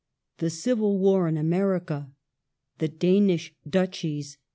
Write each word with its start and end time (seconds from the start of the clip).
THE 0.39 0.49
CIVIL 0.49 0.97
WAR 0.97 1.27
IN 1.27 1.37
AMERICA. 1.37 2.09
THE 2.79 2.87
DANISH 2.87 3.53
DUCHIES. 3.69 4.39